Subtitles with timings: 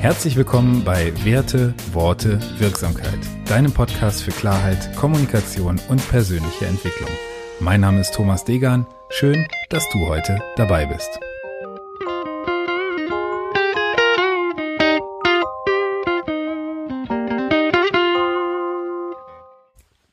[0.00, 7.10] Herzlich willkommen bei Werte, Worte, Wirksamkeit, deinem Podcast für Klarheit, Kommunikation und persönliche Entwicklung.
[7.60, 8.86] Mein Name ist Thomas Degan.
[9.10, 11.20] Schön, dass du heute dabei bist.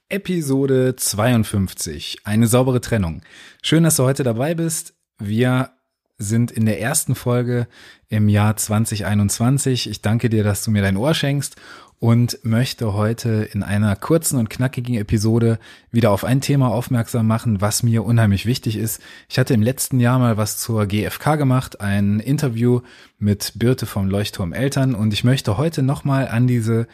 [0.09, 2.17] Episode 52.
[2.25, 3.21] Eine saubere Trennung.
[3.61, 4.95] Schön, dass du heute dabei bist.
[5.17, 5.76] Wir
[6.17, 7.67] sind in der ersten Folge
[8.09, 9.89] im Jahr 2021.
[9.89, 11.55] Ich danke dir, dass du mir dein Ohr schenkst
[11.99, 15.59] und möchte heute in einer kurzen und knackigen Episode
[15.91, 19.01] wieder auf ein Thema aufmerksam machen, was mir unheimlich wichtig ist.
[19.29, 22.81] Ich hatte im letzten Jahr mal was zur GfK gemacht, ein Interview
[23.17, 26.87] mit Birte vom Leuchtturm Eltern und ich möchte heute nochmal an diese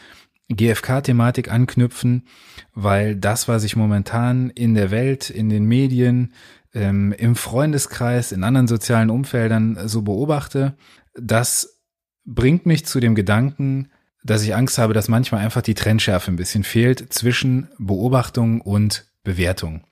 [0.49, 2.27] GfK-Thematik anknüpfen,
[2.73, 6.33] weil das, was ich momentan in der Welt, in den Medien,
[6.73, 10.75] ähm, im Freundeskreis, in anderen sozialen Umfeldern so beobachte,
[11.15, 11.81] das
[12.25, 13.89] bringt mich zu dem Gedanken,
[14.23, 19.05] dass ich Angst habe, dass manchmal einfach die Trennschärfe ein bisschen fehlt zwischen Beobachtung und
[19.23, 19.83] Bewertung.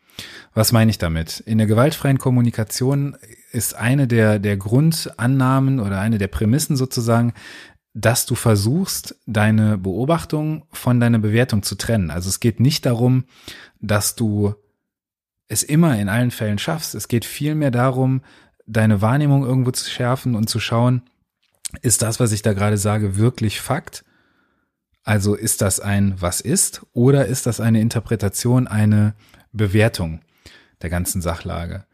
[0.54, 1.40] Was meine ich damit?
[1.42, 3.18] In der gewaltfreien Kommunikation
[3.52, 7.34] ist eine der, der Grundannahmen oder eine der Prämissen sozusagen,
[7.94, 12.10] dass du versuchst, deine Beobachtung von deiner Bewertung zu trennen.
[12.10, 13.26] Also es geht nicht darum,
[13.82, 14.56] dass du
[15.52, 16.96] es immer in allen Fällen schaffst.
[16.96, 18.22] Es geht vielmehr darum,
[18.66, 21.02] deine Wahrnehmung irgendwo zu schärfen und zu schauen,
[21.82, 24.06] ist das, was ich da gerade sage, wirklich Fakt?
[25.04, 29.14] Also ist das ein was ist oder ist das eine Interpretation, eine
[29.52, 30.22] Bewertung
[30.82, 31.86] der ganzen Sachlage?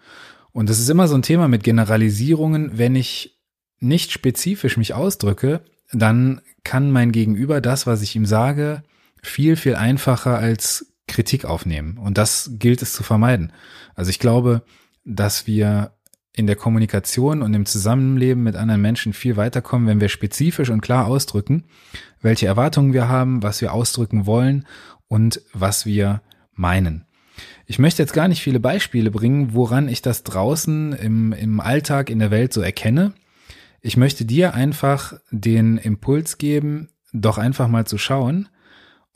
[0.51, 2.77] Und das ist immer so ein Thema mit Generalisierungen.
[2.77, 3.39] Wenn ich
[3.79, 8.83] nicht spezifisch mich ausdrücke, dann kann mein Gegenüber das, was ich ihm sage,
[9.23, 11.97] viel, viel einfacher als Kritik aufnehmen.
[11.97, 13.53] Und das gilt es zu vermeiden.
[13.95, 14.63] Also ich glaube,
[15.05, 15.91] dass wir
[16.33, 20.81] in der Kommunikation und im Zusammenleben mit anderen Menschen viel weiterkommen, wenn wir spezifisch und
[20.81, 21.63] klar ausdrücken,
[22.21, 24.67] welche Erwartungen wir haben, was wir ausdrücken wollen
[25.07, 26.21] und was wir
[26.53, 27.05] meinen.
[27.65, 32.09] Ich möchte jetzt gar nicht viele Beispiele bringen, woran ich das draußen im, im Alltag
[32.09, 33.13] in der Welt so erkenne.
[33.81, 38.47] Ich möchte dir einfach den Impuls geben, doch einfach mal zu schauen,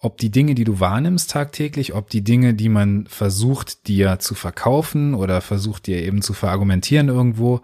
[0.02, 4.34] ob die Dinge, die du wahrnimmst tagtäglich, ob die Dinge, die man versucht dir zu
[4.34, 7.62] verkaufen oder versucht dir eben zu verargumentieren irgendwo,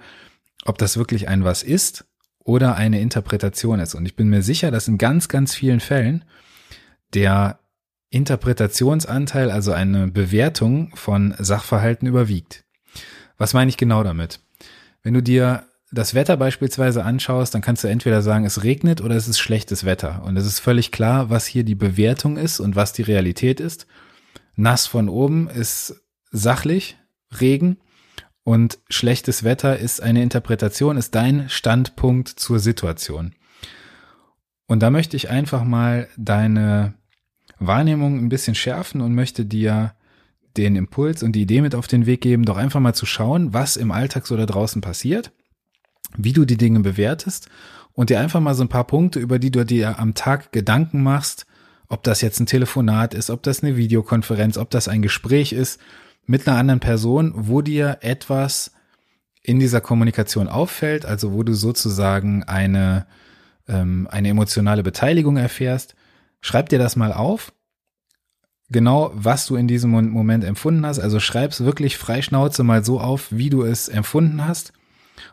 [0.64, 2.06] ob das wirklich ein was ist
[2.44, 3.96] oder eine Interpretation ist.
[3.96, 6.24] Und ich bin mir sicher, dass in ganz, ganz vielen Fällen
[7.16, 7.60] der
[8.12, 12.66] Interpretationsanteil, also eine Bewertung von Sachverhalten überwiegt.
[13.38, 14.40] Was meine ich genau damit?
[15.02, 19.16] Wenn du dir das Wetter beispielsweise anschaust, dann kannst du entweder sagen, es regnet oder
[19.16, 20.24] es ist schlechtes Wetter.
[20.26, 23.88] Und es ist völlig klar, was hier die Bewertung ist und was die Realität ist.
[24.56, 26.98] Nass von oben ist sachlich,
[27.40, 27.78] Regen
[28.44, 33.34] und schlechtes Wetter ist eine Interpretation, ist dein Standpunkt zur Situation.
[34.68, 36.96] Und da möchte ich einfach mal deine
[37.60, 39.94] Wahrnehmung ein bisschen schärfen und möchte dir
[40.58, 43.54] den Impuls und die Idee mit auf den Weg geben, doch einfach mal zu schauen,
[43.54, 45.32] was im Alltag so da draußen passiert
[46.16, 47.50] wie du die Dinge bewertest
[47.94, 51.02] und dir einfach mal so ein paar Punkte, über die du dir am Tag Gedanken
[51.02, 51.46] machst,
[51.90, 55.80] ob das jetzt ein Telefonat ist, ob das eine Videokonferenz, ob das ein Gespräch ist
[56.26, 58.72] mit einer anderen Person, wo dir etwas
[59.42, 63.08] in dieser Kommunikation auffällt, also wo du sozusagen eine,
[63.68, 65.96] ähm, eine emotionale Beteiligung erfährst,
[66.42, 67.54] schreib dir das mal auf,
[68.70, 73.28] genau was du in diesem Moment empfunden hast, also schreib's wirklich freischnauze mal so auf,
[73.32, 74.74] wie du es empfunden hast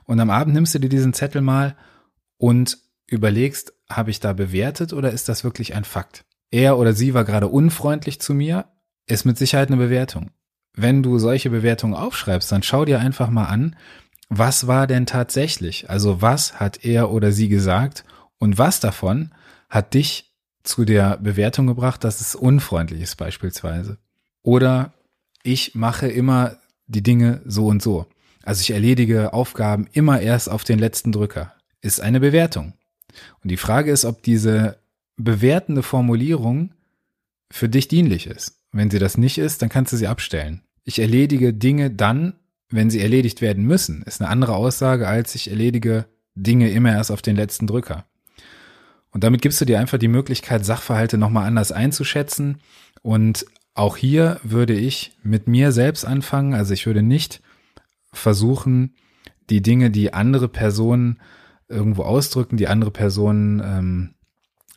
[0.06, 1.76] und am Abend nimmst du dir diesen Zettel mal
[2.38, 6.24] und überlegst, habe ich da bewertet oder ist das wirklich ein Fakt?
[6.50, 8.66] Er oder sie war gerade unfreundlich zu mir,
[9.06, 10.30] ist mit Sicherheit eine Bewertung.
[10.74, 13.76] Wenn du solche Bewertungen aufschreibst, dann schau dir einfach mal an,
[14.28, 15.90] was war denn tatsächlich?
[15.90, 18.04] Also was hat er oder sie gesagt
[18.38, 19.32] und was davon
[19.68, 20.32] hat dich
[20.62, 23.98] zu der Bewertung gebracht, dass es unfreundlich ist beispielsweise?
[24.42, 24.94] Oder
[25.42, 28.06] ich mache immer die Dinge so und so.
[28.44, 31.54] Also ich erledige Aufgaben immer erst auf den letzten Drücker.
[31.80, 32.74] Ist eine Bewertung.
[33.42, 34.78] Und die Frage ist, ob diese
[35.16, 36.74] bewertende Formulierung
[37.50, 38.60] für dich dienlich ist.
[38.72, 40.62] Wenn sie das nicht ist, dann kannst du sie abstellen.
[40.84, 42.34] Ich erledige Dinge dann,
[42.68, 44.02] wenn sie erledigt werden müssen.
[44.02, 48.04] Ist eine andere Aussage, als ich erledige Dinge immer erst auf den letzten Drücker.
[49.10, 52.60] Und damit gibst du dir einfach die Möglichkeit, Sachverhalte nochmal anders einzuschätzen.
[53.02, 56.54] Und auch hier würde ich mit mir selbst anfangen.
[56.54, 57.40] Also ich würde nicht
[58.16, 58.94] versuchen,
[59.50, 61.20] die Dinge, die andere Personen
[61.68, 64.14] irgendwo ausdrücken, die andere Personen ähm,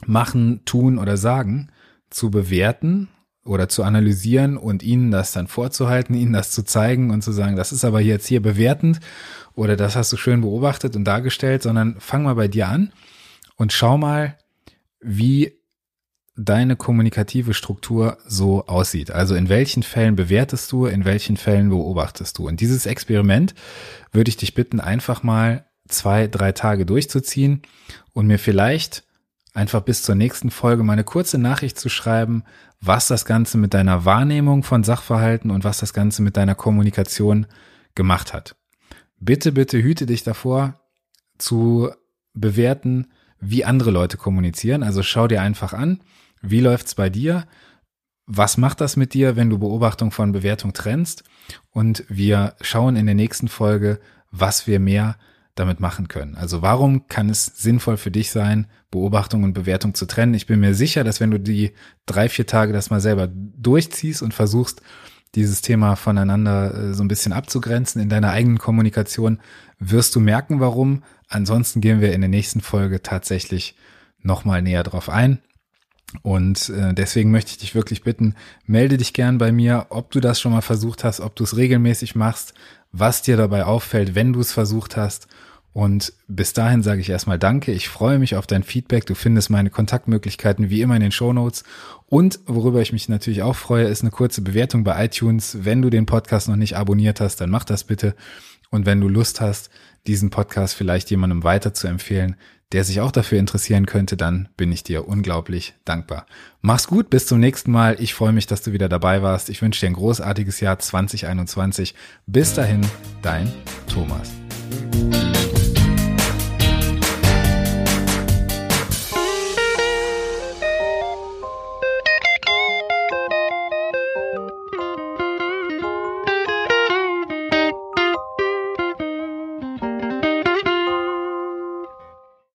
[0.05, 1.71] machen, tun oder sagen,
[2.09, 3.09] zu bewerten
[3.43, 7.55] oder zu analysieren und ihnen das dann vorzuhalten, ihnen das zu zeigen und zu sagen,
[7.55, 8.99] das ist aber jetzt hier bewertend
[9.55, 12.91] oder das hast du schön beobachtet und dargestellt, sondern fang mal bei dir an
[13.55, 14.37] und schau mal,
[14.99, 15.56] wie
[16.37, 19.11] deine kommunikative Struktur so aussieht.
[19.11, 22.47] Also in welchen Fällen bewertest du, in welchen Fällen beobachtest du.
[22.47, 23.55] Und dieses Experiment
[24.11, 27.63] würde ich dich bitten, einfach mal zwei, drei Tage durchzuziehen
[28.13, 29.03] und mir vielleicht
[29.53, 32.43] einfach bis zur nächsten Folge mal eine kurze Nachricht zu schreiben,
[32.79, 37.47] was das Ganze mit deiner Wahrnehmung von Sachverhalten und was das Ganze mit deiner Kommunikation
[37.95, 38.55] gemacht hat.
[39.19, 40.79] Bitte, bitte hüte dich davor
[41.39, 41.89] zu
[42.35, 43.07] bewerten,
[43.39, 44.83] wie andere Leute kommunizieren.
[44.83, 46.01] Also schau dir einfach an,
[46.41, 47.45] wie läuft's bei dir?
[48.25, 51.23] Was macht das mit dir, wenn du Beobachtung von Bewertung trennst?
[51.71, 53.99] Und wir schauen in der nächsten Folge,
[54.31, 55.17] was wir mehr
[55.55, 56.35] damit machen können.
[56.35, 60.33] Also warum kann es sinnvoll für dich sein, Beobachtung und Bewertung zu trennen?
[60.33, 61.73] Ich bin mir sicher, dass wenn du die
[62.05, 64.81] drei, vier Tage das mal selber durchziehst und versuchst,
[65.35, 69.39] dieses Thema voneinander äh, so ein bisschen abzugrenzen in deiner eigenen Kommunikation,
[69.79, 71.03] wirst du merken, warum.
[71.27, 73.75] Ansonsten gehen wir in der nächsten Folge tatsächlich
[74.21, 75.39] nochmal näher drauf ein.
[76.21, 80.19] Und äh, deswegen möchte ich dich wirklich bitten, melde dich gern bei mir, ob du
[80.19, 82.53] das schon mal versucht hast, ob du es regelmäßig machst,
[82.91, 85.27] was dir dabei auffällt, wenn du es versucht hast.
[85.73, 87.71] Und bis dahin sage ich erstmal Danke.
[87.71, 89.05] Ich freue mich auf dein Feedback.
[89.05, 91.63] Du findest meine Kontaktmöglichkeiten wie immer in den Show Notes.
[92.07, 95.59] Und worüber ich mich natürlich auch freue, ist eine kurze Bewertung bei iTunes.
[95.61, 98.15] Wenn du den Podcast noch nicht abonniert hast, dann mach das bitte.
[98.71, 99.69] Und wenn du Lust hast,
[100.07, 102.37] diesen Podcast vielleicht jemandem weiter zu empfehlen,
[102.73, 106.25] der sich auch dafür interessieren könnte, dann bin ich dir unglaublich dankbar.
[106.61, 107.95] Mach's gut, bis zum nächsten Mal.
[107.99, 109.49] Ich freue mich, dass du wieder dabei warst.
[109.49, 111.95] Ich wünsche dir ein großartiges Jahr 2021.
[112.25, 112.81] Bis dahin,
[113.21, 113.51] dein
[113.87, 114.31] Thomas.